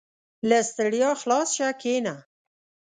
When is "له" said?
0.49-0.59